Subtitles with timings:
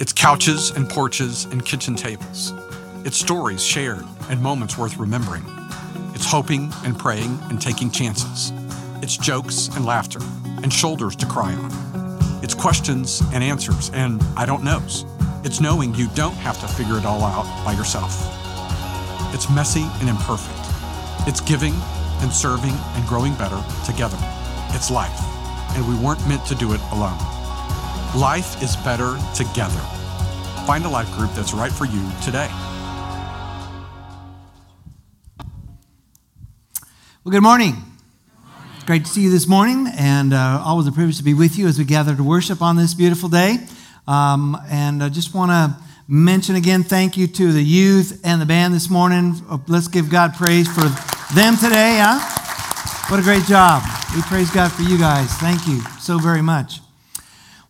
[0.00, 2.54] It's couches and porches and kitchen tables.
[3.04, 5.44] It's stories shared and moments worth remembering.
[6.14, 8.50] It's hoping and praying and taking chances.
[9.02, 10.20] It's jokes and laughter
[10.62, 12.40] and shoulders to cry on.
[12.42, 15.04] It's questions and answers and I don't knows.
[15.44, 18.16] It's knowing you don't have to figure it all out by yourself.
[19.34, 21.28] It's messy and imperfect.
[21.28, 21.74] It's giving
[22.22, 24.18] and serving and growing better together.
[24.70, 25.20] It's life,
[25.76, 27.39] and we weren't meant to do it alone.
[28.16, 29.78] Life is better together.
[30.66, 32.48] Find a life group that's right for you today.
[37.22, 37.76] Well, good morning.
[38.84, 41.68] Great to see you this morning, and uh, always a privilege to be with you
[41.68, 43.58] as we gather to worship on this beautiful day.
[44.08, 48.46] Um, and I just want to mention again thank you to the youth and the
[48.46, 49.40] band this morning.
[49.68, 50.88] Let's give God praise for
[51.32, 52.18] them today, huh?
[53.08, 53.84] What a great job.
[54.16, 55.32] We praise God for you guys.
[55.34, 56.80] Thank you so very much.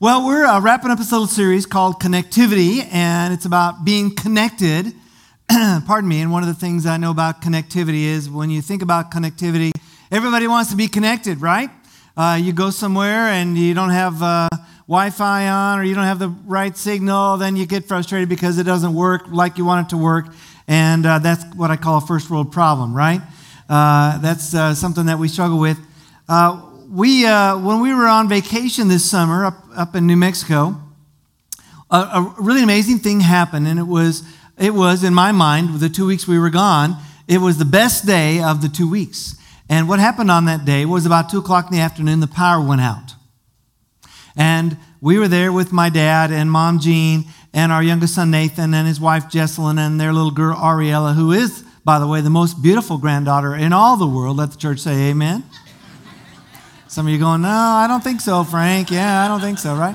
[0.03, 4.95] Well, we're uh, wrapping up this little series called Connectivity, and it's about being connected.
[5.51, 6.23] Pardon me.
[6.23, 9.73] And one of the things I know about connectivity is when you think about connectivity,
[10.11, 11.69] everybody wants to be connected, right?
[12.17, 14.49] Uh, you go somewhere and you don't have uh,
[14.89, 18.57] Wi Fi on or you don't have the right signal, then you get frustrated because
[18.57, 20.29] it doesn't work like you want it to work.
[20.67, 23.21] And uh, that's what I call a first world problem, right?
[23.69, 25.79] Uh, that's uh, something that we struggle with.
[26.91, 30.75] We, uh, when we were on vacation this summer up, up in New Mexico,
[31.89, 34.25] a, a, really amazing thing happened, and it was,
[34.59, 36.97] it was, in my mind, the two weeks we were gone,
[37.29, 39.37] it was the best day of the two weeks.
[39.69, 42.61] And what happened on that day was about 2 o'clock in the afternoon, the power
[42.61, 43.15] went out.
[44.35, 48.75] And we were there with my dad and mom Jean and our youngest son Nathan
[48.75, 52.31] and his wife Jesselyn and their little girl Ariella, who is by the way, the
[52.31, 54.37] most beautiful granddaughter in all the world.
[54.37, 55.45] Let the church say amen.
[56.91, 58.91] Some of you going, no, I don't think so, Frank.
[58.91, 59.95] Yeah, I don't think so, right?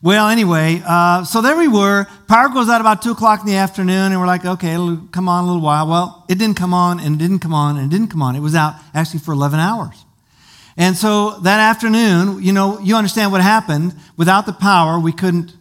[0.00, 2.06] Well, anyway, uh, so there we were.
[2.28, 5.28] Power goes out about 2 o'clock in the afternoon, and we're like, okay, it'll come
[5.28, 5.88] on a little while.
[5.88, 8.36] Well, it didn't come on, and it didn't come on, and it didn't come on.
[8.36, 10.04] It was out actually for 11 hours.
[10.76, 13.92] And so that afternoon, you know, you understand what happened.
[14.16, 15.52] Without the power, we couldn't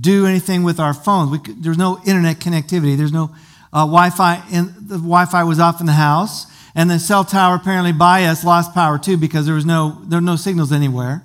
[0.00, 1.38] do anything with our phones.
[1.38, 2.96] Could, there was no internet connectivity.
[2.96, 3.30] There's no
[3.72, 4.42] uh, Wi-Fi.
[4.50, 8.44] In, the Wi-Fi was off in the house, and the cell tower apparently by us
[8.44, 11.24] lost power too because there was no there were no signals anywhere.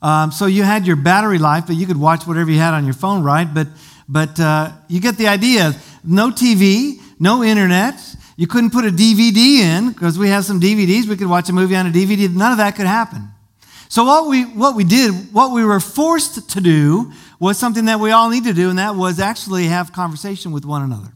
[0.00, 2.86] Um, so you had your battery life, but you could watch whatever you had on
[2.86, 3.44] your phone, right?
[3.44, 3.68] But
[4.08, 5.74] but uh, you get the idea.
[6.02, 8.00] No TV, no internet.
[8.38, 11.06] You couldn't put a DVD in because we have some DVDs.
[11.06, 12.34] We could watch a movie on a DVD.
[12.34, 13.28] None of that could happen.
[13.90, 18.00] So what we what we did, what we were forced to do, was something that
[18.00, 21.12] we all need to do, and that was actually have conversation with one another.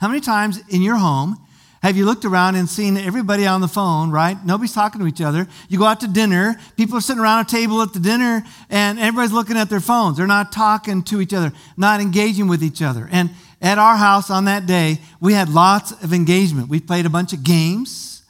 [0.00, 1.38] How many times in your home
[1.82, 4.36] have you looked around and seen everybody on the phone, right?
[4.44, 5.48] Nobody's talking to each other.
[5.68, 9.00] You go out to dinner, people are sitting around a table at the dinner, and
[9.00, 10.16] everybody's looking at their phones.
[10.16, 13.08] They're not talking to each other, not engaging with each other.
[13.10, 16.68] And at our house on that day, we had lots of engagement.
[16.68, 18.22] We played a bunch of games.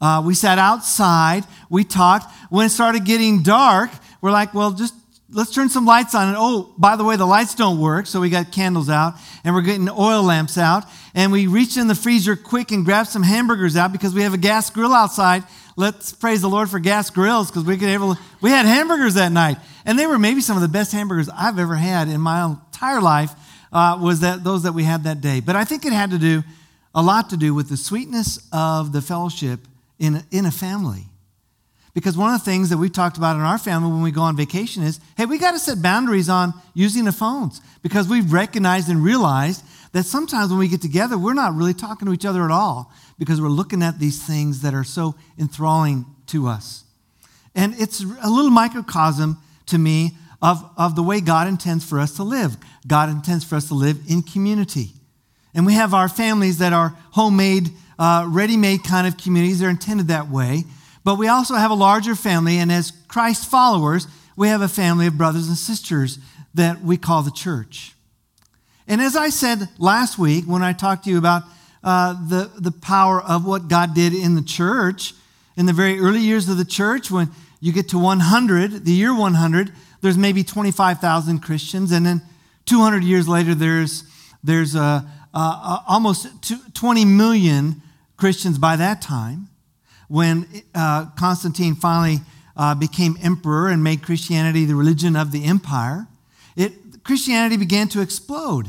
[0.00, 1.44] Uh, we sat outside.
[1.70, 2.30] We talked.
[2.50, 3.90] When it started getting dark,
[4.20, 4.94] we're like, well, just
[5.30, 6.28] let's turn some lights on.
[6.28, 9.14] And oh, by the way, the lights don't work, so we got candles out
[9.44, 10.84] and we're getting oil lamps out.
[11.18, 14.34] And we reached in the freezer quick and grabbed some hamburgers out because we have
[14.34, 15.42] a gas grill outside.
[15.74, 19.32] Let's praise the Lord for gas grills because we could able we had hamburgers that
[19.32, 22.44] night, and they were maybe some of the best hamburgers I've ever had in my
[22.44, 23.32] entire life.
[23.72, 25.40] Uh, was that those that we had that day?
[25.40, 26.44] But I think it had to do
[26.94, 29.58] a lot to do with the sweetness of the fellowship
[29.98, 31.06] in in a family.
[31.94, 34.22] Because one of the things that we've talked about in our family when we go
[34.22, 38.32] on vacation is hey, we got to set boundaries on using the phones because we've
[38.32, 39.64] recognized and realized
[39.98, 42.92] that sometimes when we get together, we're not really talking to each other at all
[43.18, 46.84] because we're looking at these things that are so enthralling to us.
[47.52, 52.14] And it's a little microcosm to me of, of the way God intends for us
[52.14, 52.56] to live.
[52.86, 54.92] God intends for us to live in community.
[55.52, 59.58] And we have our families that are homemade, uh, ready made kind of communities.
[59.58, 60.62] They're intended that way.
[61.02, 64.06] But we also have a larger family, and as Christ followers,
[64.36, 66.20] we have a family of brothers and sisters
[66.54, 67.96] that we call the church.
[68.88, 71.42] And as I said last week when I talked to you about
[71.84, 75.14] uh, the, the power of what God did in the church,
[75.56, 77.30] in the very early years of the church, when
[77.60, 82.22] you get to 100, the year 100, there's maybe 25,000 Christians, and then
[82.66, 84.04] 200 years later, there's,
[84.42, 85.02] there's uh,
[85.34, 86.26] almost
[86.74, 87.82] 20 million
[88.16, 89.48] Christians by that time
[90.08, 92.20] when uh, Constantine finally
[92.56, 96.06] uh, became emperor and made Christianity the religion of the empire,
[96.56, 98.68] it, Christianity began to explode.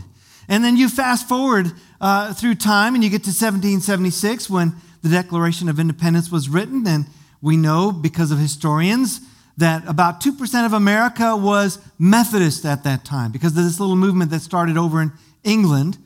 [0.49, 5.09] And then you fast forward uh, through time and you get to 1776 when the
[5.09, 6.85] Declaration of Independence was written.
[6.87, 7.05] And
[7.41, 9.21] we know because of historians
[9.57, 14.31] that about 2% of America was Methodist at that time because of this little movement
[14.31, 15.11] that started over in
[15.43, 15.97] England.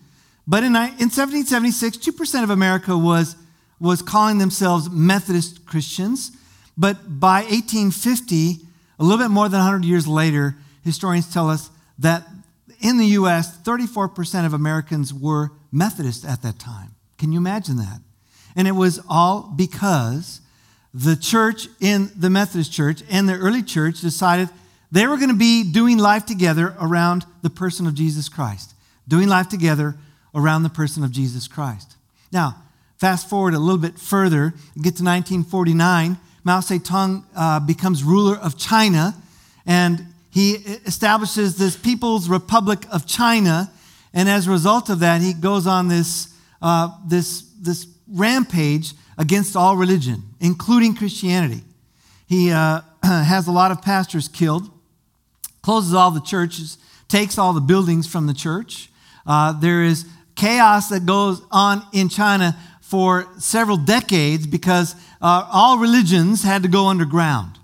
[0.46, 3.38] But in, in 1776, 2% of America was,
[3.80, 6.32] was calling themselves Methodist Christians.
[6.78, 8.58] But by 1850,
[9.00, 11.70] a little bit more than 100 years later, historians tell us
[12.00, 12.28] that
[12.84, 16.90] in the U.S., 34% of Americans were Methodist at that time.
[17.18, 18.02] Can you imagine that?
[18.56, 20.42] And it was all because
[20.94, 24.50] the church in the Methodist church and the early church decided
[24.92, 28.76] they were going to be doing life together around the person of Jesus Christ,
[29.08, 29.96] doing life together
[30.36, 31.96] around the person of Jesus Christ.
[32.32, 32.58] Now,
[33.00, 36.18] fast forward a little bit further, get to 1949.
[36.44, 39.16] Mao Zedong uh, becomes ruler of China,
[39.66, 40.54] and he
[40.88, 43.72] establishes this People's Republic of China.
[44.16, 49.56] And as a result of that, he goes on this, uh, this, this rampage against
[49.56, 51.62] all religion, including Christianity.
[52.26, 54.72] He uh, has a lot of pastors killed,
[55.62, 58.90] closes all the churches, takes all the buildings from the church.
[59.28, 65.78] Uh, there is chaos that goes on in China for several decades because uh, all
[65.78, 67.60] religions had to go underground.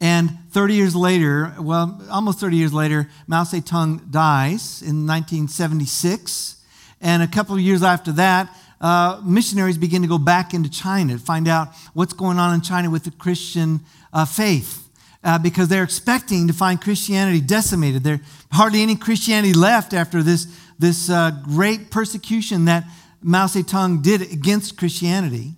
[0.00, 6.56] And 30 years later, well, almost 30 years later, Mao Zedong dies in 1976.
[7.02, 11.14] And a couple of years after that, uh, missionaries begin to go back into China
[11.14, 13.80] to find out what's going on in China with the Christian
[14.12, 14.86] uh, faith.
[15.22, 18.02] Uh, because they're expecting to find Christianity decimated.
[18.02, 18.20] There's
[18.50, 20.46] hardly any Christianity left after this,
[20.78, 22.84] this uh, great persecution that
[23.22, 25.52] Mao Zedong did against Christianity.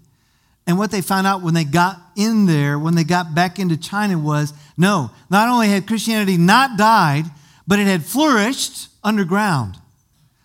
[0.72, 3.76] And what they found out when they got in there, when they got back into
[3.76, 7.26] China, was no, not only had Christianity not died,
[7.66, 9.76] but it had flourished underground.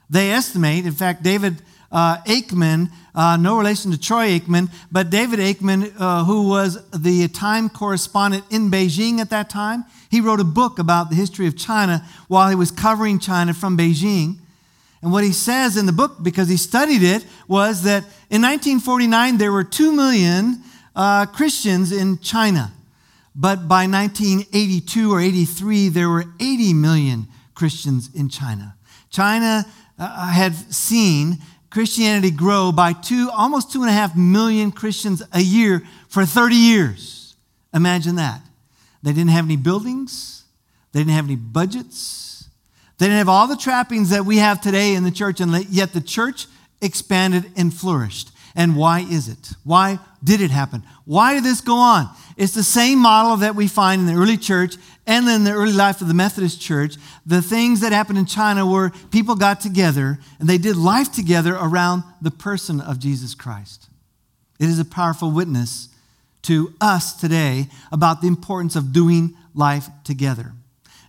[0.10, 1.62] They estimate, in fact, David
[1.94, 7.30] uh, Aikman, uh, no relation to Troy Aikman, but David Aikman, uh, who was the
[7.30, 11.56] time correspondent in Beijing at that time, he wrote a book about the history of
[11.56, 14.40] China while he was covering China from Beijing.
[15.08, 19.38] And what he says in the book, because he studied it, was that in 1949
[19.38, 20.62] there were 2 million
[20.98, 22.74] uh, Christians in China.
[23.34, 28.76] But by 1982 or 83, there were 80 million Christians in China.
[29.10, 29.66] China
[29.98, 31.38] uh, had seen
[31.70, 36.54] Christianity grow by two, almost two and a half million Christians a year for 30
[36.54, 37.38] years.
[37.74, 38.42] Imagine that.
[39.04, 40.44] They didn't have any buildings,
[40.92, 42.37] they didn't have any budgets,
[42.98, 45.94] they didn't have all the trappings that we have today in the church, and yet
[45.94, 46.48] the church
[46.82, 48.32] expanded and flourished.
[48.56, 49.52] And why is it?
[49.64, 50.82] Why did it happen?
[51.06, 52.10] Why did this go on?
[52.38, 55.74] It's the same model that we find in the early church and in the early
[55.74, 56.96] life of the Methodist church.
[57.24, 61.56] The things that happened in China were people got together and they did life together
[61.56, 63.90] around the person of Jesus Christ.
[64.60, 65.90] It is a powerful witness
[66.44, 70.54] to us today about the importance of doing life together.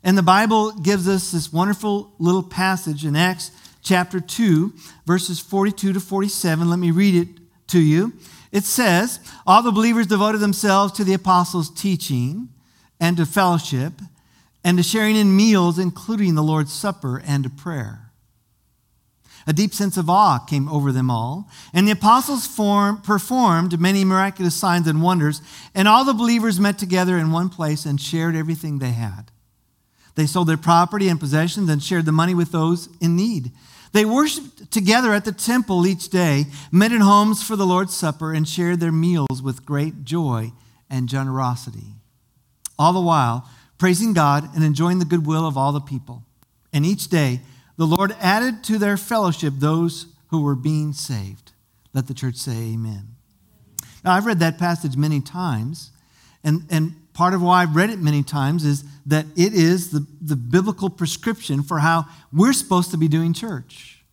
[0.02, 3.50] And the Bible gives us this wonderful little passage in Acts
[3.82, 4.72] chapter 2,
[5.06, 6.68] verses 42 to 47.
[6.68, 8.12] Let me read it to you.
[8.52, 12.48] It says, All the believers devoted themselves to the apostles' teaching
[13.00, 13.94] and to fellowship
[14.64, 18.08] and to sharing in meals, including the Lord's Supper and to prayer.
[19.46, 24.04] A deep sense of awe came over them all, and the apostles form, performed many
[24.04, 25.40] miraculous signs and wonders,
[25.74, 29.30] and all the believers met together in one place and shared everything they had.
[30.18, 33.52] They sold their property and possessions and shared the money with those in need.
[33.92, 38.32] They worshiped together at the temple each day, met in homes for the Lord's Supper,
[38.32, 40.50] and shared their meals with great joy
[40.90, 41.94] and generosity.
[42.76, 43.48] All the while,
[43.78, 46.24] praising God and enjoying the goodwill of all the people.
[46.72, 47.42] And each day,
[47.76, 51.52] the Lord added to their fellowship those who were being saved.
[51.94, 53.14] Let the church say amen.
[54.04, 55.92] Now, I've read that passage many times,
[56.42, 60.06] and, and part of why I've read it many times is that it is the,
[60.20, 64.04] the biblical prescription for how we're supposed to be doing church.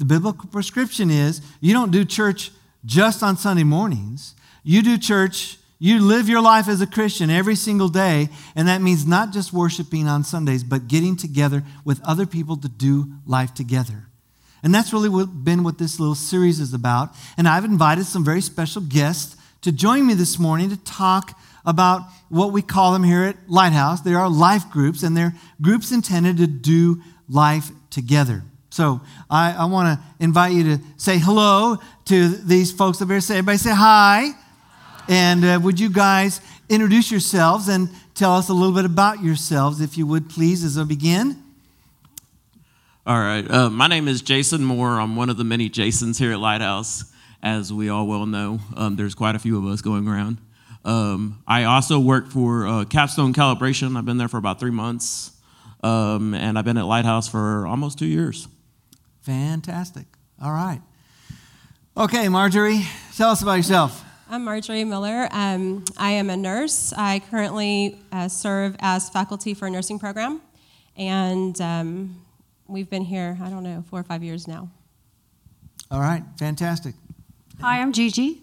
[0.00, 2.50] The biblical prescription is you don't do church
[2.84, 5.58] just on Sunday mornings, you do church.
[5.78, 9.52] You live your life as a Christian every single day, and that means not just
[9.52, 14.04] worshiping on Sundays, but getting together with other people to do life together.
[14.62, 17.10] And that's really what, been what this little series is about.
[17.36, 22.02] And I've invited some very special guests to join me this morning to talk about
[22.28, 24.00] what we call them here at Lighthouse.
[24.00, 28.42] They are life groups, and they're groups intended to do life together.
[28.70, 31.76] So I, I want to invite you to say hello
[32.06, 33.20] to these folks up here.
[33.20, 34.30] Say, everybody say hi.
[35.08, 39.80] And uh, would you guys introduce yourselves and tell us a little bit about yourselves,
[39.80, 41.42] if you would, please, as I begin?
[43.04, 43.48] All right.
[43.50, 45.00] Uh, my name is Jason Moore.
[45.00, 47.04] I'm one of the many Jasons here at Lighthouse.
[47.42, 50.38] As we all well know, um, there's quite a few of us going around.
[50.84, 53.96] Um, I also work for uh, Capstone Calibration.
[53.96, 55.32] I've been there for about three months,
[55.82, 58.48] um, and I've been at Lighthouse for almost two years.
[59.20, 60.06] Fantastic.
[60.42, 60.80] All right.
[61.96, 62.82] Okay, Marjorie,
[63.16, 64.04] tell us about yourself.
[64.28, 65.28] I'm Marjorie Miller.
[65.30, 66.92] Um, I am a nurse.
[66.96, 70.40] I currently uh, serve as faculty for a nursing program,
[70.96, 72.24] and um,
[72.66, 74.70] we've been here, I don't know, four or five years now.
[75.90, 76.94] All right, fantastic.
[77.60, 78.42] Hi, I'm Gigi.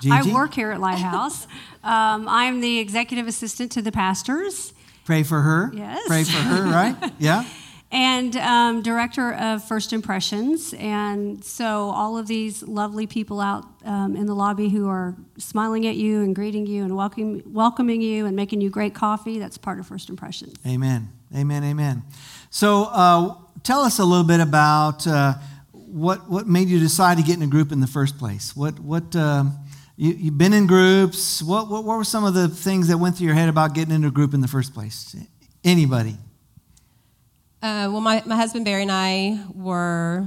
[0.00, 0.30] Gigi?
[0.30, 1.46] I work here at Lighthouse.
[1.84, 4.72] um, I'm the executive assistant to the pastors
[5.10, 5.72] Pray for her.
[5.74, 6.06] Yes.
[6.06, 7.12] Pray for her, right?
[7.18, 7.44] Yeah.
[7.90, 10.72] and um, director of First Impressions.
[10.74, 15.84] And so, all of these lovely people out um, in the lobby who are smiling
[15.88, 19.58] at you and greeting you and welcome, welcoming you and making you great coffee, that's
[19.58, 20.54] part of First Impressions.
[20.64, 21.08] Amen.
[21.34, 21.64] Amen.
[21.64, 22.04] Amen.
[22.50, 25.34] So, uh, tell us a little bit about uh,
[25.72, 28.54] what what made you decide to get in a group in the first place.
[28.54, 29.58] What what um,
[30.00, 31.42] you, you've been in groups.
[31.42, 33.94] What, what what were some of the things that went through your head about getting
[33.94, 35.14] into a group in the first place?
[35.62, 36.16] Anybody?
[37.62, 40.26] Uh, well, my, my husband Barry and I were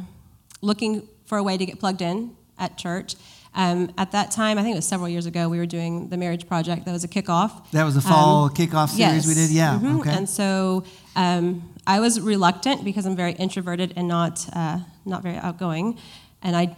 [0.61, 3.15] looking for a way to get plugged in at church.
[3.55, 6.17] Um, at that time, I think it was several years ago, we were doing the
[6.17, 6.85] marriage project.
[6.85, 7.51] That was a kickoff.
[7.71, 9.27] That was a fall Um, kickoff series yes.
[9.27, 9.49] we did.
[9.49, 9.79] Yeah.
[9.81, 9.99] Mhm.
[10.01, 10.11] Okay.
[10.11, 10.83] And so
[11.15, 15.97] um, I was reluctant because I'm very introverted and not uh, not very outgoing,
[16.43, 16.75] and I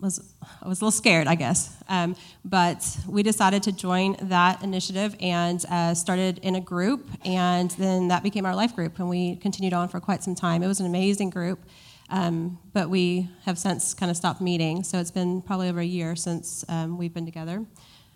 [0.00, 1.74] was I was a little scared, I guess.
[1.88, 7.70] Um, but we decided to join that initiative and uh, started in a group, and
[7.72, 10.62] then that became our life group, and we continued on for quite some time.
[10.62, 11.60] It was an amazing group.
[12.08, 15.84] Um, but we have since kind of stopped meeting, so it's been probably over a
[15.84, 17.64] year since um, we've been together.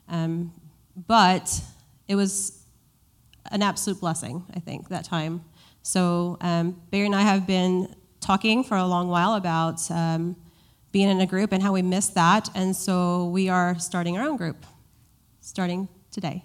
[0.09, 0.53] Um,
[1.09, 1.61] but
[2.07, 2.65] it was
[3.51, 5.45] an absolute blessing, I think, that time.
[5.83, 10.37] So um, Barry and I have been talking for a long while about um,
[10.93, 14.27] being in a group and how we miss that, and so we are starting our
[14.27, 14.67] own group,
[15.41, 16.45] starting today.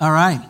[0.00, 0.40] All right.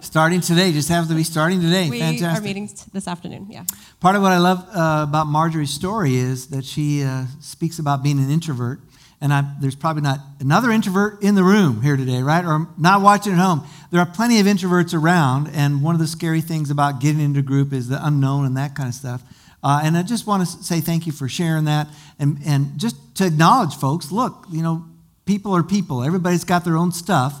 [0.00, 1.88] Starting today, just happens to be starting today.
[1.88, 2.42] We Fantastic.
[2.42, 3.46] are meeting this afternoon.
[3.48, 3.64] Yeah.
[3.98, 8.02] Part of what I love uh, about Marjorie's story is that she uh, speaks about
[8.02, 8.80] being an introvert.
[9.20, 12.44] And I, there's probably not another introvert in the room here today, right?
[12.44, 13.66] Or not watching at home.
[13.90, 15.48] There are plenty of introverts around.
[15.54, 18.56] And one of the scary things about getting into a group is the unknown and
[18.56, 19.22] that kind of stuff.
[19.66, 21.88] Uh, and I just want to say thank you for sharing that.
[22.20, 24.84] And, and just to acknowledge, folks, look, you know,
[25.24, 26.04] people are people.
[26.04, 27.34] Everybody's got their own stuff.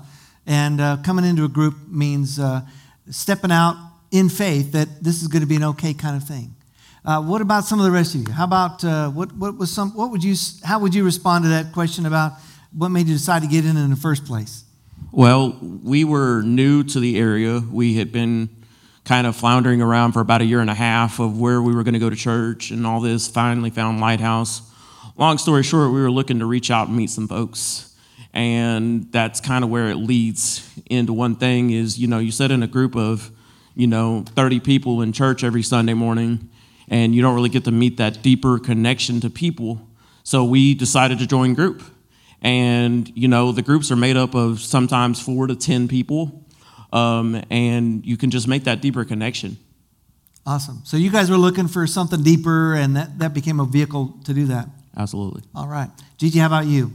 [0.44, 2.62] And uh, coming into a group means uh,
[3.10, 3.76] stepping out
[4.10, 6.56] in faith that this is going to be an okay kind of thing.
[7.04, 8.32] Uh, what about some of the rest of you?
[8.32, 9.92] How about uh, what, what was some?
[9.92, 10.34] What would you?
[10.64, 12.32] How would you respond to that question about
[12.72, 14.64] what made you decide to get in in the first place?
[15.12, 17.60] Well, we were new to the area.
[17.60, 18.48] We had been
[19.06, 21.84] kind of floundering around for about a year and a half of where we were
[21.84, 23.28] going to go to church and all this.
[23.28, 24.62] Finally found Lighthouse.
[25.16, 27.94] Long story short, we were looking to reach out and meet some folks.
[28.34, 32.50] And that's kind of where it leads into one thing is, you know, you sit
[32.50, 33.30] in a group of,
[33.76, 36.50] you know, 30 people in church every Sunday morning,
[36.88, 39.88] and you don't really get to meet that deeper connection to people.
[40.24, 41.82] So we decided to join group.
[42.42, 46.45] And, you know, the groups are made up of sometimes four to 10 people.
[46.92, 49.58] Um, and you can just make that deeper connection.
[50.46, 50.80] Awesome.
[50.84, 54.32] So you guys were looking for something deeper, and that, that became a vehicle to
[54.32, 54.68] do that.
[54.96, 55.42] Absolutely.
[55.54, 56.92] All right, Gigi, how about you?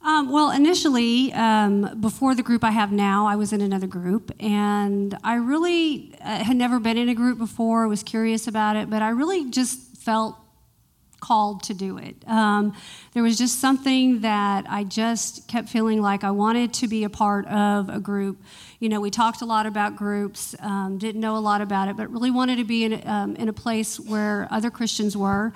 [0.00, 4.32] Um, well, initially, um, before the group I have now, I was in another group,
[4.40, 7.86] and I really uh, had never been in a group before.
[7.88, 10.36] Was curious about it, but I really just felt
[11.20, 12.16] called to do it.
[12.26, 12.74] Um,
[13.12, 17.10] there was just something that I just kept feeling like I wanted to be a
[17.10, 18.42] part of a group.
[18.78, 21.96] You know, we talked a lot about groups, um, didn't know a lot about it,
[21.96, 25.52] but really wanted to be in, um, in a place where other Christians were,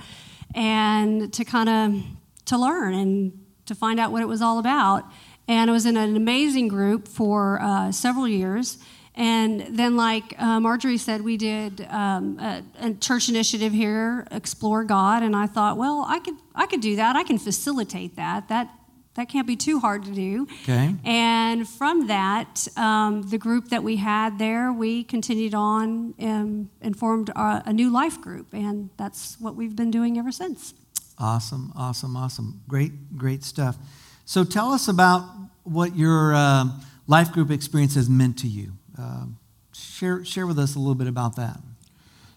[0.55, 2.03] and to kind of
[2.47, 3.33] to learn and
[3.67, 5.05] to find out what it was all about.
[5.49, 8.79] And I was in an amazing group for uh, several years.
[9.15, 14.85] And then, like uh, Marjorie said, we did um, a, a church initiative here, Explore
[14.85, 17.15] God, and I thought, well, I could, I could do that.
[17.15, 18.49] I can facilitate that.
[18.49, 18.71] That,
[19.15, 20.47] that can't be too hard to do.
[20.63, 20.95] Okay.
[21.05, 26.99] And from that, um, the group that we had there, we continued on and, and
[26.99, 30.73] formed a, a new life group, and that's what we've been doing ever since.
[31.19, 32.63] Awesome, awesome, awesome.
[32.67, 33.77] Great, great stuff.
[34.25, 35.29] So tell us about
[35.65, 38.73] what your um life group experience has meant to you.
[38.99, 39.39] Um,
[39.73, 41.61] share, share with us a little bit about that.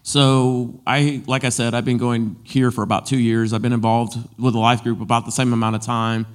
[0.02, 3.52] So I, like I said, I've been going here for about two years.
[3.52, 6.26] I've been involved with the life group about the same amount of time,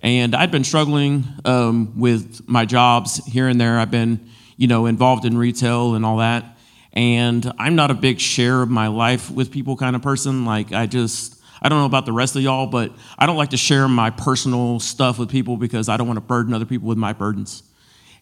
[0.00, 3.78] and I'd been struggling um, with my jobs here and there.
[3.78, 4.28] I've been,
[4.58, 6.58] you know, involved in retail and all that,
[6.92, 10.44] and I'm not a big share of my life with people kind of person.
[10.44, 13.50] Like I just, I don't know about the rest of y'all, but I don't like
[13.50, 16.88] to share my personal stuff with people because I don't want to burden other people
[16.88, 17.62] with my burdens.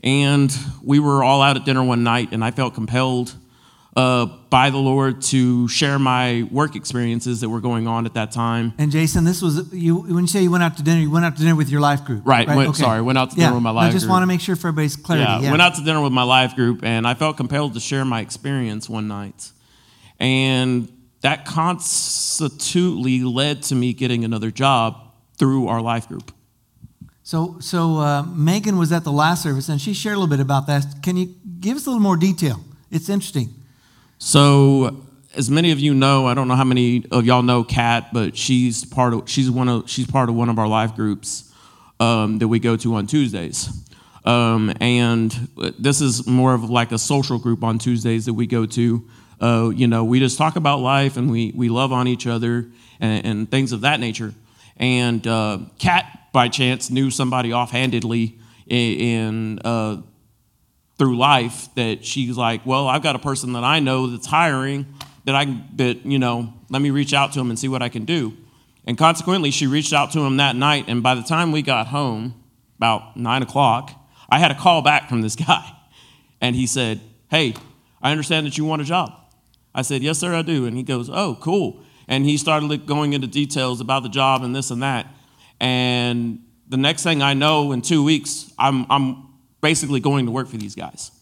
[0.03, 3.35] And we were all out at dinner one night, and I felt compelled
[3.97, 8.33] uh, by the Lord to share my work experiences that were going on at that
[8.33, 8.73] time.
[8.79, 11.25] And Jason, this was you when you say you went out to dinner, you went
[11.25, 12.27] out to dinner with your life group.
[12.27, 12.49] Right.
[12.49, 13.47] Went, Sorry, went out to yeah.
[13.47, 13.91] dinner with my life group.
[13.91, 14.11] I just group.
[14.11, 15.31] want to make sure for everybody's clarity.
[15.31, 17.81] Yeah, Yeah, went out to dinner with my life group, and I felt compelled to
[17.81, 19.53] share my experience one night.
[20.19, 20.91] And
[21.21, 26.33] that constitutely led to me getting another job through our life group.
[27.33, 30.39] So, so uh, Megan was at the last service, and she shared a little bit
[30.39, 30.85] about that.
[31.03, 32.61] Can you give us a little more detail?
[32.91, 33.49] It's interesting.
[34.19, 35.03] So,
[35.35, 38.37] as many of you know, I don't know how many of y'all know Kat, but
[38.37, 41.51] she's part of she's one of she's part of one of our life groups
[42.01, 43.83] um, that we go to on Tuesdays.
[44.27, 45.33] Um, and
[45.79, 49.09] this is more of like a social group on Tuesdays that we go to.
[49.41, 52.67] Uh, you know, we just talk about life and we we love on each other
[53.01, 54.35] and, and things of that nature.
[54.77, 60.03] And uh, Kat, by chance, knew somebody offhandedly in, uh,
[60.99, 64.87] through life that she's like, well, I've got a person that I know that's hiring
[65.25, 65.45] that I
[65.77, 68.37] that you know, let me reach out to him and see what I can do.
[68.85, 71.89] And consequently, she reached out to him that night, and by the time we got
[71.89, 72.35] home,
[72.79, 73.93] about nine o'clock,
[74.29, 75.65] I had a call back from this guy,
[76.41, 77.55] and he said, "Hey,
[78.03, 79.13] I understand that you want a job."
[79.75, 83.13] I said, "Yes, sir, I do." And he goes, "Oh, cool." And he started going
[83.13, 85.07] into details about the job and this and that.
[85.63, 89.29] And the next thing I know, in two weeks, I'm I'm
[89.61, 91.13] basically going to work for these guys.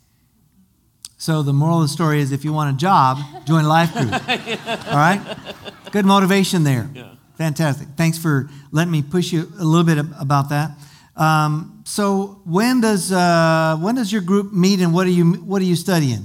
[1.18, 3.92] So the moral of the story is if you want a job, join a life
[3.92, 4.10] group.
[4.88, 5.20] All right?
[5.92, 6.88] Good motivation there.
[6.94, 7.10] Yeah.
[7.36, 7.88] Fantastic.
[7.96, 10.70] Thanks for letting me push you a little bit about that.
[11.16, 15.60] Um, so when does uh, when does your group meet and what are you what
[15.60, 16.24] are you studying?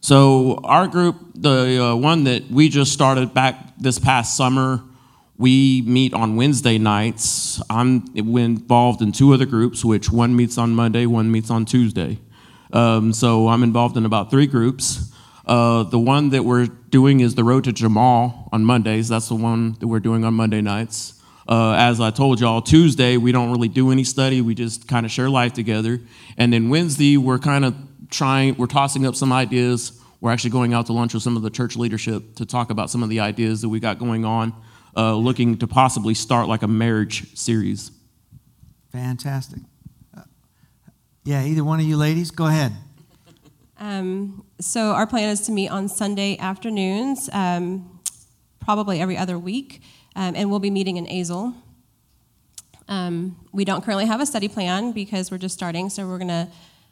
[0.00, 4.82] So our group, the uh, one that we just started back this past summer,
[5.38, 7.60] we meet on Wednesday nights.
[7.70, 12.18] I'm involved in two other groups, which one meets on Monday, one meets on Tuesday.
[12.72, 15.12] Um, so I'm involved in about three groups.
[15.44, 19.08] Uh, the one that we're doing is the Road to Jamal on Mondays.
[19.08, 21.20] That's the one that we're doing on Monday nights.
[21.48, 24.40] Uh, as I told y'all, Tuesday we don't really do any study.
[24.40, 26.00] We just kind of share life together.
[26.38, 27.74] And then Wednesday we're kind of
[28.10, 30.00] trying, we're tossing up some ideas.
[30.20, 32.90] We're actually going out to lunch with some of the church leadership to talk about
[32.90, 34.54] some of the ideas that we got going on,
[34.96, 37.90] uh, looking to possibly start like a marriage series.
[38.90, 39.60] Fantastic.
[40.16, 40.22] Uh,
[41.24, 42.72] yeah, either one of you ladies, go ahead.
[43.78, 48.00] Um, so our plan is to meet on Sunday afternoons, um,
[48.60, 49.82] probably every other week,
[50.14, 51.54] um, and we'll be meeting in Azle.
[52.86, 56.48] Um, we don't currently have a study plan because we're just starting, so we're gonna.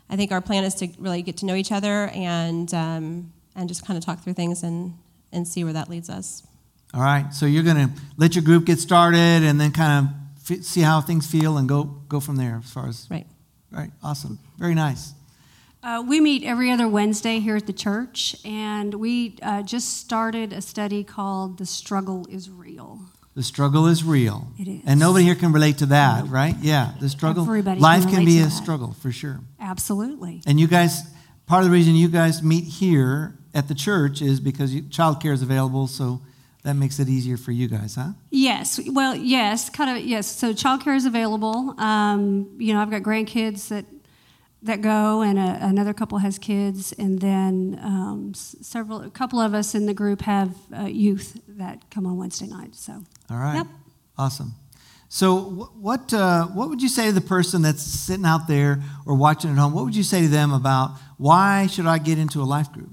[0.09, 3.69] I think our plan is to really get to know each other and um, and
[3.69, 4.95] just kind of talk through things and
[5.33, 6.45] and see where that leads us.
[6.93, 7.33] All right.
[7.33, 10.13] So you're going to let your group get started and then kind of
[10.59, 13.27] f- see how things feel and go go from there as far as Right.
[13.71, 13.91] right.
[14.03, 14.39] Awesome.
[14.59, 15.13] Very nice.
[15.83, 20.53] Uh, we meet every other Wednesday here at the church, and we uh, just started
[20.53, 23.01] a study called The Struggle is Real.
[23.35, 24.49] The struggle is real.
[24.59, 24.83] It is.
[24.85, 26.55] And nobody here can relate to that, right?
[26.61, 26.93] Yeah.
[27.01, 27.45] The struggle.
[27.45, 28.51] Everybody life can relate be to a that.
[28.51, 29.39] struggle for sure.
[29.61, 30.43] Absolutely.
[30.47, 31.03] And you guys,
[31.47, 35.33] part of the reason you guys meet here at the church is because you, childcare
[35.33, 36.21] is available, so
[36.63, 38.13] that makes it easier for you guys, huh?
[38.31, 38.81] Yes.
[38.87, 40.05] Well, yes, kind of.
[40.05, 40.27] Yes.
[40.27, 41.75] So childcare is available.
[41.81, 43.87] Um, you know, I've got grandkids that
[44.63, 49.55] that go, and a, another couple has kids, and then um, several, a couple of
[49.55, 52.75] us in the group have uh, youth that come on Wednesday night.
[52.75, 52.93] So
[53.31, 53.57] All right.
[53.57, 53.67] Yep.
[54.19, 54.53] Awesome.
[55.09, 58.83] So, wh- what uh, what would you say to the person that's sitting out there
[59.07, 59.73] or watching at home?
[59.73, 62.91] What would you say to them about why should I get into a life group?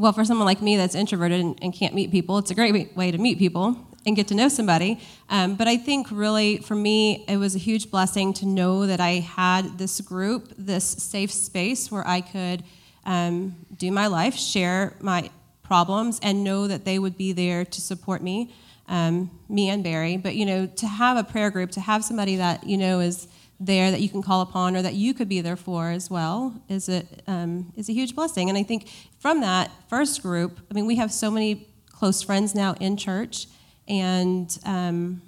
[0.00, 2.96] Well, for someone like me that's introverted and, and can't meet people, it's a great
[2.96, 4.98] way- to meet people and get to know somebody.
[5.28, 8.98] Um, but I think really for me, it was a huge blessing to know that
[8.98, 12.64] I had this group, this safe space where I could
[13.04, 15.28] um, do my life, share my
[15.62, 18.54] problems, and know that they would be there to support me,
[18.88, 20.16] um, me and Barry.
[20.16, 23.28] But you know, to have a prayer group, to have somebody that you know is
[23.60, 26.54] there that you can call upon or that you could be there for as well
[26.68, 28.48] is a, um, is a huge blessing.
[28.48, 32.54] And I think from that first group, I mean, we have so many close friends
[32.54, 33.46] now in church.
[33.86, 35.20] And um,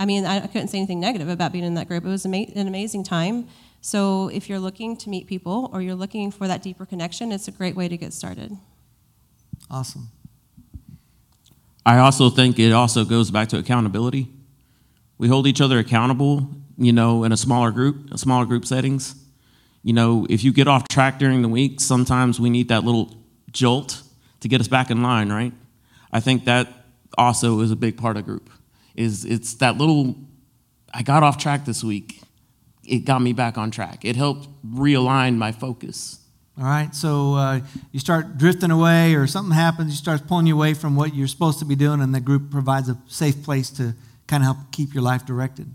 [0.00, 2.04] I mean, I couldn't say anything negative about being in that group.
[2.04, 3.46] It was ama- an amazing time.
[3.80, 7.46] So if you're looking to meet people or you're looking for that deeper connection, it's
[7.46, 8.56] a great way to get started.
[9.70, 10.08] Awesome.
[11.86, 14.28] I also think it also goes back to accountability.
[15.16, 19.14] We hold each other accountable, you know, in a smaller group, smaller group settings.
[19.82, 23.16] You know, if you get off track during the week, sometimes we need that little
[23.50, 24.02] jolt
[24.40, 25.52] to get us back in line, right?
[26.12, 26.68] I think that
[27.16, 28.48] also is a big part of group.
[28.94, 30.16] Is it's that little
[30.94, 32.22] I got off track this week.
[32.84, 34.04] It got me back on track.
[34.04, 36.20] It helped realign my focus.
[36.56, 37.60] All right, so uh,
[37.92, 41.28] you start drifting away, or something happens, you start pulling you away from what you're
[41.28, 43.94] supposed to be doing, and the group provides a safe place to
[44.26, 45.72] kind of help keep your life directed.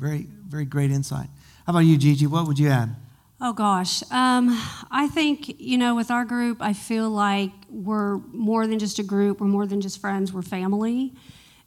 [0.00, 1.28] Very, very great insight.
[1.66, 2.26] How about you, Gigi?
[2.26, 2.96] What would you add?
[3.42, 4.48] Oh gosh, um,
[4.90, 9.02] I think you know, with our group, I feel like we're more than just a
[9.02, 9.40] group.
[9.40, 10.32] We're more than just friends.
[10.32, 11.14] We're family,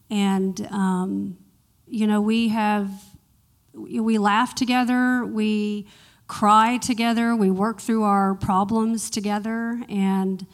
[0.09, 1.37] and um,
[1.87, 2.89] you know, we have
[3.73, 5.25] we laugh together.
[5.25, 5.87] We
[6.27, 7.35] cry together.
[7.35, 9.81] We work through our problems together.
[9.89, 10.45] And,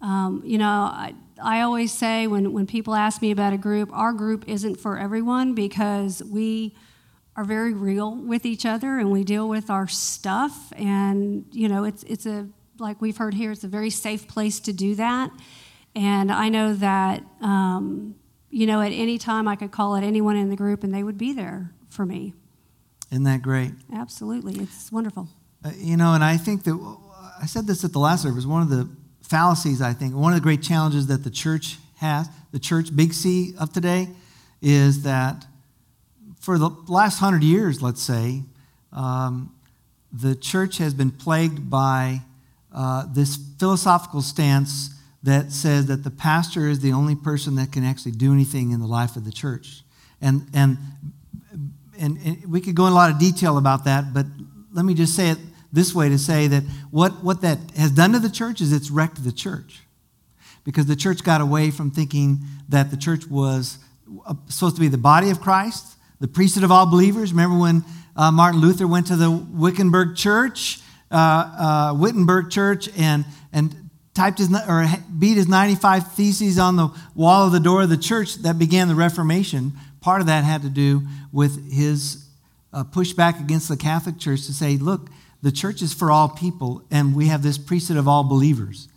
[0.00, 3.90] um, you know, I, I always say when, when people ask me about a group,
[3.92, 6.74] our group isn't for everyone because we
[7.38, 10.72] are very real with each other and we deal with our stuff.
[10.74, 12.48] And, you know, it's, it's a,
[12.80, 15.30] like we've heard here, it's a very safe place to do that.
[15.94, 18.16] And I know that, um,
[18.50, 21.04] you know, at any time I could call it anyone in the group and they
[21.04, 22.34] would be there for me.
[23.12, 23.70] Isn't that great?
[23.94, 24.60] Absolutely.
[24.60, 25.28] It's wonderful.
[25.64, 26.96] Uh, you know, and I think that
[27.40, 28.46] I said this at the last service.
[28.46, 28.88] One of the
[29.22, 33.12] fallacies, I think, one of the great challenges that the church has, the church, big
[33.12, 34.08] C of today,
[34.60, 35.46] is that
[36.48, 38.42] for the last hundred years, let's say,
[38.94, 39.54] um,
[40.10, 42.22] the church has been plagued by
[42.74, 47.84] uh, this philosophical stance that says that the pastor is the only person that can
[47.84, 49.82] actually do anything in the life of the church.
[50.22, 50.78] And, and
[51.98, 54.24] and, and, we could go in a lot of detail about that, but
[54.72, 55.38] let me just say it
[55.70, 58.88] this way to say that what, what that has done to the church is it's
[58.88, 59.82] wrecked the church.
[60.64, 62.38] Because the church got away from thinking
[62.70, 63.76] that the church was
[64.26, 67.32] uh, supposed to be the body of Christ, the priesthood of all believers.
[67.32, 67.84] Remember when
[68.16, 74.38] uh, Martin Luther went to the Wickenburg Church, uh, uh, Wittenberg Church, and, and typed
[74.38, 74.86] his, or
[75.18, 78.88] beat his 95 theses on the wall of the door of the church that began
[78.88, 81.02] the Reformation Part of that had to do
[81.32, 82.24] with his
[82.72, 85.08] uh, pushback against the Catholic Church to say, look,
[85.42, 88.88] the church is for all people, and we have this priesthood of all believers.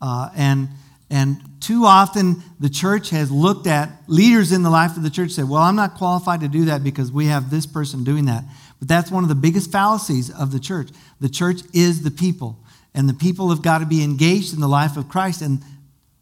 [0.00, 0.68] Uh, and,
[1.10, 5.32] and too often, the church has looked at leaders in the life of the church
[5.32, 8.44] said, well, I'm not qualified to do that because we have this person doing that.
[8.78, 10.90] But that's one of the biggest fallacies of the church.
[11.20, 12.58] The church is the people,
[12.94, 15.42] and the people have got to be engaged in the life of Christ.
[15.42, 15.62] And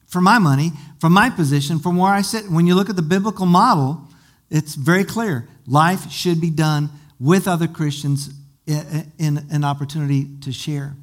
[0.07, 3.03] for my money, from my position, from where I sit, when you look at the
[3.03, 4.09] biblical model,
[4.51, 5.47] it's very clear.
[5.67, 6.89] Life should be done
[7.21, 8.31] with other Christians
[8.67, 10.97] in, in an opportunity to share.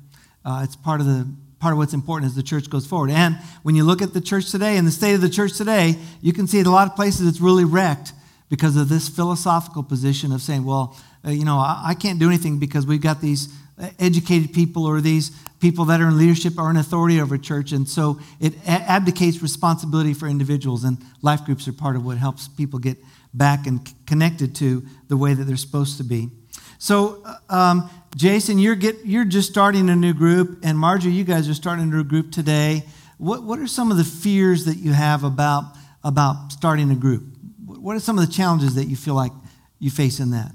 [0.43, 1.28] Uh, it's part of the
[1.65, 3.10] part of what's important as the church goes forward.
[3.10, 5.95] And when you look at the church today and the state of the church today,
[6.21, 8.13] you can see a lot of places it's really wrecked
[8.49, 12.60] because of this philosophical position of saying, well, uh, you know, I, can't do anything
[12.60, 13.51] because we've got these
[13.97, 17.71] educated people or these people that are in leadership or in authority over church.
[17.71, 20.84] And so it abdicates responsibility for individuals.
[20.84, 22.99] And life groups are part of what helps people get
[23.34, 26.30] back and connected to the way that they're supposed to be.
[26.78, 31.25] So, uh, um, Jason, you're, get, you're just starting a new group, and Marjorie, you
[31.25, 32.84] guys are starting a new group today.
[33.17, 35.65] What, what are some of the fears that you have about,
[36.01, 37.23] about starting a group?
[37.65, 39.34] What are some of the challenges that you feel like
[39.80, 40.54] you face in that?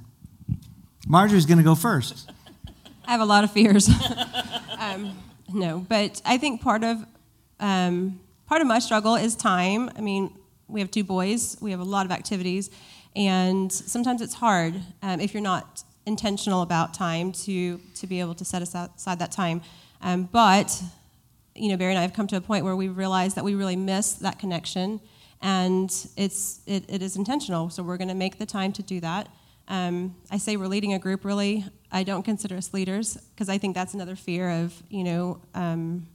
[1.07, 2.33] Marjorie's going to go first.
[3.05, 3.90] I have a lot of fears.
[4.79, 5.18] um,
[5.53, 7.05] no, but I think part of
[7.59, 9.90] um, part of my struggle is time.
[9.96, 10.35] I mean,
[10.66, 12.70] we have two boys, we have a lot of activities,
[13.14, 18.35] and sometimes it's hard um, if you're not intentional about time to, to be able
[18.35, 19.63] to set aside that time.
[20.03, 20.83] Um, but,
[21.55, 23.55] you know, Barry and I have come to a point where we realize that we
[23.55, 25.01] really miss that connection,
[25.43, 29.01] and it's, it, it is intentional, so we're going to make the time to do
[29.01, 29.29] that.
[29.69, 31.65] Um, I say we're leading a group, really.
[31.93, 36.07] I don't consider us leaders because I think that's another fear of, you know, um,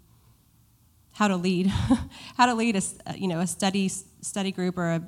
[1.15, 1.67] how to lead,
[2.38, 5.02] how to lead a you know a study study group or a,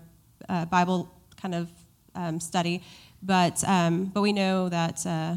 [0.50, 1.70] a Bible kind of
[2.16, 2.82] um, study,
[3.28, 5.36] but um, but we know that uh,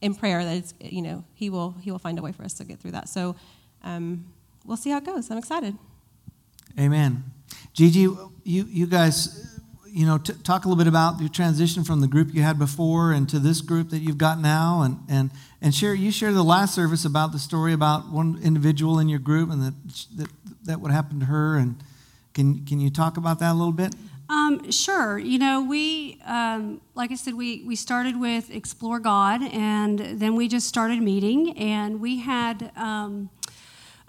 [0.00, 2.54] in prayer that it's, you know he will he will find a way for us
[2.54, 3.08] to get through that.
[3.08, 3.34] So
[3.82, 4.26] um,
[4.64, 5.30] we'll see how it goes.
[5.30, 5.76] I'm excited.
[6.78, 7.24] Amen.
[7.72, 9.54] Gigi, you you guys
[9.94, 12.58] you know, t- talk a little bit about your transition from the group you had
[12.58, 15.30] before and to this group that you've got now, and and
[15.62, 15.94] and share.
[15.94, 19.62] You shared the last service about the story about one individual in your group and
[19.62, 19.74] that
[20.16, 20.28] that
[20.64, 21.76] that what happened to her, and
[22.34, 23.94] can can you talk about that a little bit?
[24.28, 25.18] Um, sure.
[25.18, 30.34] You know, we, um, like I said, we, we started with Explore God, and then
[30.34, 33.28] we just started meeting, and we had um,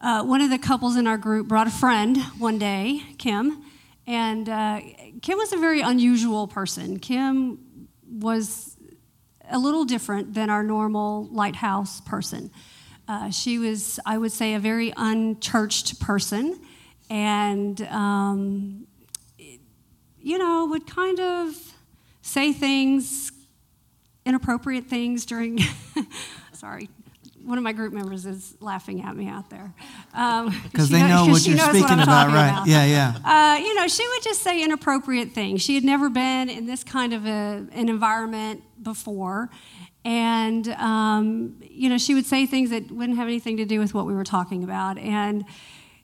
[0.01, 3.63] uh, one of the couples in our group brought a friend one day, Kim,
[4.07, 4.79] and uh,
[5.21, 6.97] Kim was a very unusual person.
[6.99, 8.77] Kim was
[9.49, 12.51] a little different than our normal lighthouse person.
[13.07, 16.61] Uh, she was, I would say, a very unchurched person,
[17.09, 18.87] and um,
[20.25, 21.55] you know, would kind of
[22.23, 23.31] say things,
[24.25, 25.59] inappropriate things during.
[26.51, 26.89] sorry,
[27.43, 29.71] one of my group members is laughing at me out there
[30.09, 32.49] because um, they know, what you're speaking what about, right?
[32.49, 32.67] About.
[32.67, 33.13] Yeah, yeah.
[33.23, 35.61] Uh, you know, she would just say inappropriate things.
[35.61, 39.51] She had never been in this kind of a, an environment before,
[40.03, 43.93] and um, you know, she would say things that wouldn't have anything to do with
[43.93, 45.45] what we were talking about, and.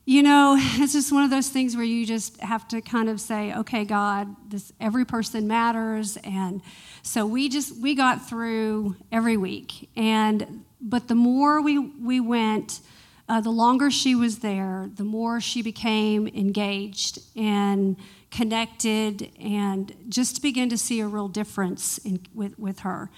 [0.05, 3.21] You know, it's just one of those things where you just have to kind of
[3.21, 6.17] say, okay, God, this every person matters.
[6.23, 6.61] And
[7.03, 9.89] so we just we got through every week.
[9.95, 12.81] And but the more we, we went,
[13.29, 17.95] uh, the longer she was there, the more she became engaged and
[18.31, 23.09] connected, and just to begin to see a real difference in, with, with her.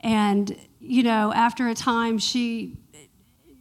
[0.00, 2.76] And, you know, after a time, she,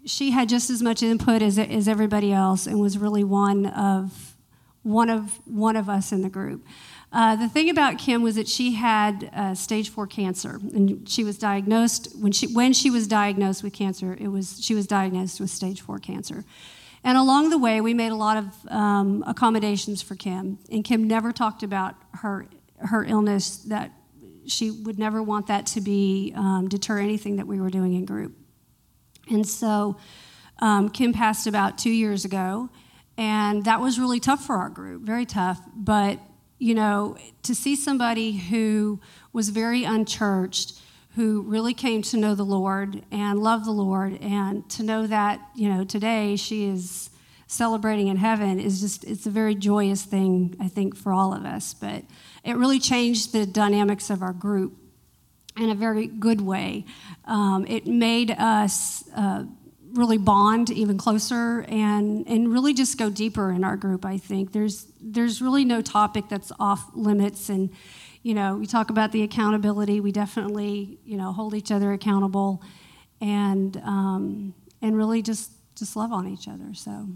[0.06, 4.36] she had just as much input as, as everybody else and was really one of,
[4.84, 6.66] one, of, one of us in the group.
[7.12, 11.24] Uh, the thing about Kim was that she had uh, stage four cancer, and she
[11.24, 14.18] was diagnosed when she when she was diagnosed with cancer.
[14.20, 16.44] It was she was diagnosed with stage four cancer,
[17.06, 20.60] and along the way we made a lot of um, accommodations for Kim.
[20.70, 22.48] And Kim never talked about her
[22.80, 23.92] her illness that
[24.46, 28.04] she would never want that to be um, deter anything that we were doing in
[28.04, 28.36] group.
[29.30, 29.98] And so
[30.60, 32.70] um, Kim passed about two years ago,
[33.18, 35.60] and that was really tough for our group, very tough.
[35.76, 36.20] But
[36.58, 39.00] you know, to see somebody who
[39.34, 40.80] was very unchurched,
[41.16, 45.40] who really came to know the Lord and love the Lord, and to know that,
[45.54, 47.10] you know, today she is
[47.48, 51.46] celebrating in heaven is just, it's a very joyous thing, I think, for all of
[51.46, 51.74] us.
[51.74, 52.04] But
[52.44, 54.78] it really changed the dynamics of our group
[55.58, 56.86] in a very good way.
[57.26, 59.04] Um, it made us.
[59.16, 59.46] Uh,
[59.96, 64.52] really bond even closer and and really just go deeper in our group i think
[64.52, 67.70] there's there's really no topic that's off limits and
[68.22, 72.62] you know we talk about the accountability we definitely you know hold each other accountable
[73.22, 77.08] and um, and really just just love on each other so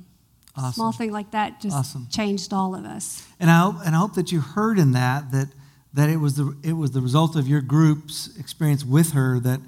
[0.56, 0.72] awesome.
[0.72, 2.08] small thing like that just awesome.
[2.10, 5.32] changed all of us and i hope and i hope that you heard in that
[5.32, 5.50] that
[5.94, 9.60] that it was the it was the result of your group's experience with her that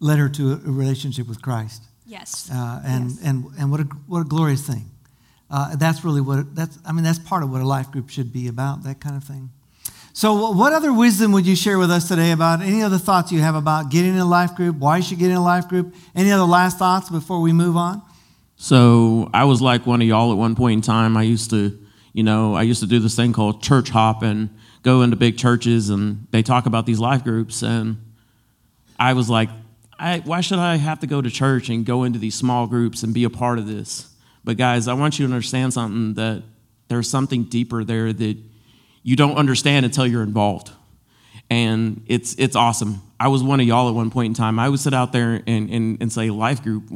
[0.00, 2.50] led her to a relationship with christ Yes.
[2.52, 3.20] Uh, and, yes.
[3.22, 4.90] and, and what a, what a glorious thing.
[5.48, 8.32] Uh, that's really what, that's, I mean, that's part of what a life group should
[8.32, 9.50] be about, that kind of thing.
[10.12, 13.38] So, what other wisdom would you share with us today about any other thoughts you
[13.40, 15.94] have about getting in a life group, why you should get in a life group?
[16.16, 18.02] Any other last thoughts before we move on?
[18.56, 21.16] So, I was like one of y'all at one point in time.
[21.16, 21.78] I used to,
[22.12, 24.50] you know, I used to do this thing called church hop and
[24.82, 27.62] go into big churches and they talk about these life groups.
[27.62, 27.98] And
[28.98, 29.50] I was like,
[29.98, 33.02] I, why should I have to go to church and go into these small groups
[33.02, 34.10] and be a part of this?
[34.44, 36.42] But guys, I want you to understand something that
[36.88, 38.38] there's something deeper there that
[39.02, 40.70] you don't understand until you're involved.
[41.50, 43.02] And it's, it's awesome.
[43.18, 44.58] I was one of y'all at one point in time.
[44.58, 46.90] I would sit out there and, and, and say, life group,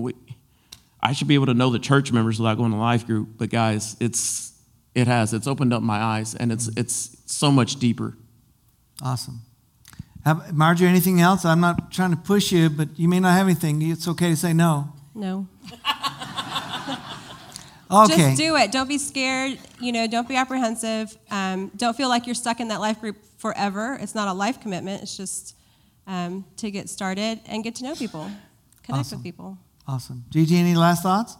[1.02, 3.30] I should be able to know the church members without going to life group.
[3.36, 4.53] But guys, it's,
[4.94, 5.32] it has.
[5.32, 8.16] It's opened up my eyes and it's, it's so much deeper.
[9.02, 9.40] Awesome.
[10.24, 11.44] Have, Marjorie, anything else?
[11.44, 13.82] I'm not trying to push you, but you may not have anything.
[13.82, 14.92] It's okay to say no.
[15.14, 15.46] No.
[17.90, 18.16] okay.
[18.16, 18.72] Just do it.
[18.72, 19.58] Don't be scared.
[19.80, 21.16] You know, don't be apprehensive.
[21.30, 23.98] Um, don't feel like you're stuck in that life group forever.
[24.00, 25.02] It's not a life commitment.
[25.02, 25.56] It's just
[26.06, 28.30] um, to get started and get to know people,
[28.82, 29.18] connect awesome.
[29.18, 29.58] with people.
[29.86, 30.24] Awesome.
[30.30, 31.36] Gigi, any last thoughts?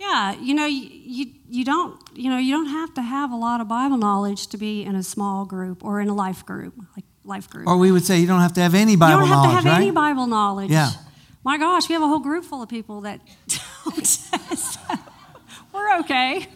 [0.00, 3.36] Yeah, you know, you, you, you don't you know you don't have to have a
[3.36, 6.74] lot of Bible knowledge to be in a small group or in a life group.
[6.96, 7.68] Like life group.
[7.68, 9.28] Or we would say you don't have to have any Bible knowledge.
[9.28, 9.82] You don't have to have right?
[9.82, 10.70] any Bible knowledge.
[10.70, 10.90] Yeah.
[11.44, 13.20] My gosh, we have a whole group full of people that
[13.84, 14.18] don't.
[15.72, 16.46] We're okay.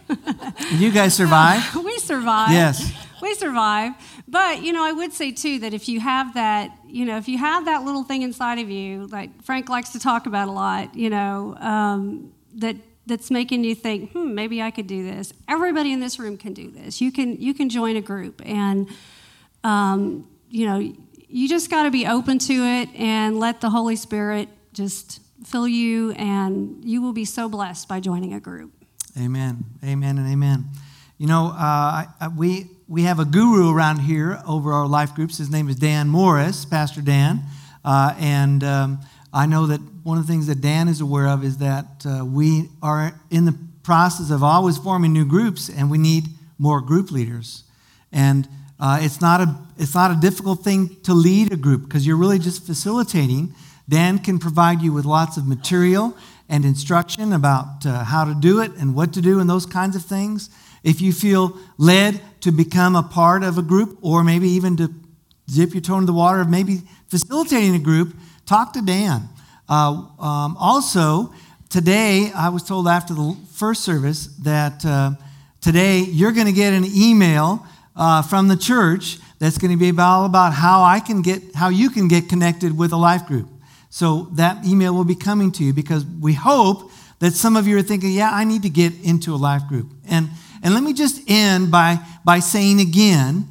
[0.71, 1.75] you guys survive.
[1.85, 2.51] we survive.
[2.51, 2.93] Yes.
[3.21, 3.93] We survive.
[4.27, 7.27] But you know, I would say too that if you have that, you know, if
[7.27, 10.51] you have that little thing inside of you, like Frank likes to talk about a
[10.51, 15.33] lot, you know, um, that that's making you think, hmm, maybe I could do this.
[15.47, 17.01] Everybody in this room can do this.
[17.01, 18.89] You can you can join a group and.
[19.63, 20.77] Um, you know,
[21.27, 25.67] you just got to be open to it and let the Holy Spirit just fill
[25.67, 28.71] you, and you will be so blessed by joining a group.
[29.19, 29.65] Amen.
[29.83, 30.65] Amen and amen.
[31.17, 32.05] You know, uh,
[32.37, 35.37] we, we have a guru around here over our life groups.
[35.37, 37.41] His name is Dan Morris, Pastor Dan.
[37.83, 38.99] Uh, and um,
[39.35, 42.23] I know that one of the things that Dan is aware of is that uh,
[42.23, 46.23] we are in the process of always forming new groups, and we need
[46.57, 47.65] more group leaders.
[48.13, 48.47] And
[48.79, 52.15] uh, it's, not a, it's not a difficult thing to lead a group because you're
[52.15, 53.53] really just facilitating.
[53.89, 56.15] Dan can provide you with lots of material
[56.47, 59.97] and instruction about uh, how to do it and what to do and those kinds
[59.97, 60.49] of things.
[60.81, 64.93] If you feel led to become a part of a group or maybe even to
[65.53, 68.15] dip your toe in the water of maybe facilitating a group,
[68.45, 69.27] talk to Dan.
[69.67, 71.33] Uh, um, also,
[71.69, 75.11] today, I was told after the first service that uh,
[75.61, 79.99] today you're going to get an email uh, from the church that's going to be
[79.99, 83.49] all about how I can get, how you can get connected with a life group.
[83.89, 87.77] So that email will be coming to you because we hope that some of you
[87.77, 89.89] are thinking, yeah, I need to get into a life group.
[90.07, 90.29] And,
[90.61, 93.47] and let me just end by, by saying again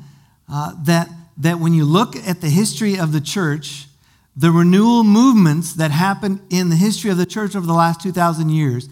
[0.51, 3.87] uh, that, that when you look at the history of the church,
[4.37, 8.49] the renewal movements that happened in the history of the church over the last 2,000
[8.49, 8.89] years,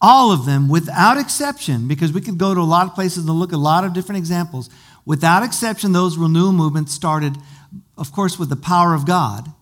[0.00, 3.38] all of them, without exception, because we could go to a lot of places and
[3.38, 4.70] look at a lot of different examples,
[5.04, 7.36] without exception, those renewal movements started,
[7.96, 9.52] of course, with the power of God,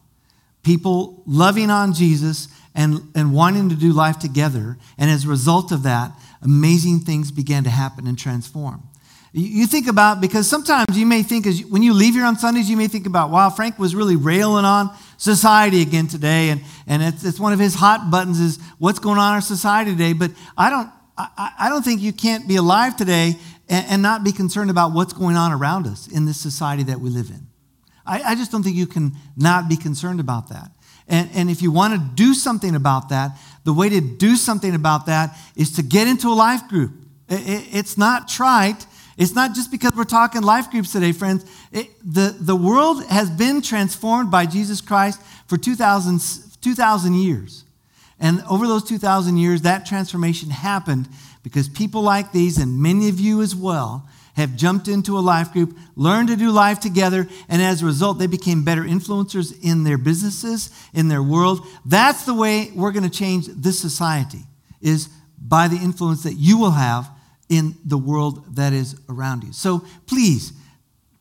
[0.62, 4.78] people loving on Jesus and, and wanting to do life together.
[4.96, 8.82] And as a result of that, amazing things began to happen and transform.
[9.32, 12.68] You think about, because sometimes you may think, as when you leave here on Sundays,
[12.68, 16.50] you may think about, wow, Frank was really railing on society again today.
[16.50, 19.40] And, and it's, it's one of his hot buttons is what's going on in our
[19.40, 20.14] society today.
[20.14, 23.36] But I don't, I, I don't think you can't be alive today
[23.68, 27.00] and, and, not be concerned about what's going on around us in this society that
[27.00, 27.46] we live in.
[28.04, 30.72] I, I just don't think you can not be concerned about that.
[31.06, 34.74] And, and if you want to do something about that, the way to do something
[34.74, 36.92] about that is to get into a life group.
[37.28, 38.86] It, it, it's not trite
[39.20, 41.44] it's not just because we're talking life groups today, friends.
[41.72, 46.22] It, the, the world has been transformed by Jesus Christ for 2,000,
[46.62, 47.64] 2,000 years.
[48.18, 51.06] And over those 2,000 years, that transformation happened
[51.42, 55.52] because people like these, and many of you as well, have jumped into a life
[55.52, 59.84] group, learned to do life together, and as a result, they became better influencers in
[59.84, 61.66] their businesses, in their world.
[61.84, 64.44] That's the way we're going to change this society,
[64.80, 67.10] is by the influence that you will have
[67.50, 69.52] in the world that is around you.
[69.52, 70.52] So please,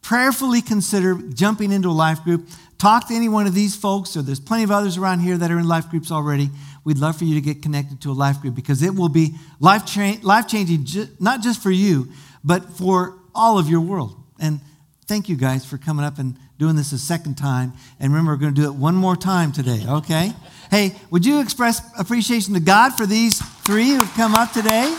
[0.02, 2.48] prayerfully consider jumping into a life group.
[2.78, 5.52] Talk to any one of these folks, or there's plenty of others around here that
[5.52, 6.50] are in life groups already.
[6.86, 9.34] We'd love for you to get connected to a life group because it will be
[9.60, 9.84] life,
[10.24, 12.08] life changing, ju- not just for you,
[12.44, 14.16] but for all of your world.
[14.40, 14.62] And
[15.08, 17.74] thank you guys for coming up and doing this a second time.
[18.00, 20.34] And remember, we're going to do it one more time today, okay?
[20.72, 24.96] hey, would you express appreciation to God for these three who've come up today?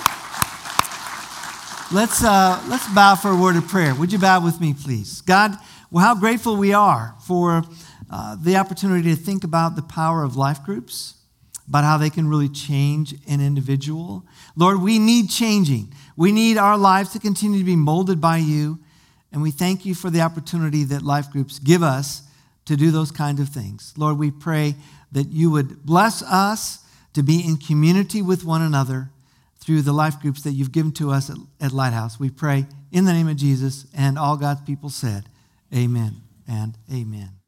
[1.93, 3.97] Let's, uh, let's bow for a word of prayer.
[3.97, 5.23] Would you bow with me, please?
[5.23, 5.57] God,
[5.91, 7.65] well, how grateful we are for
[8.09, 11.17] uh, the opportunity to think about the power of life groups,
[11.67, 14.25] about how they can really change an individual.
[14.55, 15.93] Lord, we need changing.
[16.17, 18.79] We need our lives to continue to be molded by you.
[19.33, 22.23] And we thank you for the opportunity that life groups give us
[22.67, 23.95] to do those kinds of things.
[23.97, 24.77] Lord, we pray
[25.11, 29.11] that you would bless us to be in community with one another
[29.71, 32.19] through the life groups that you've given to us at, at Lighthouse.
[32.19, 35.29] We pray in the name of Jesus, and all God's people said,
[35.73, 37.40] Amen and amen.